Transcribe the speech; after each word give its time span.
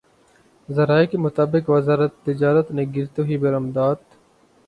ذرائع 0.69 1.05
کے 1.05 1.17
مطابق 1.17 1.69
وزارت 1.69 2.13
تجارت 2.25 2.71
نے 2.71 2.83
گرتی 2.95 3.21
ہوئی 3.21 3.37
برآمدات 3.37 3.99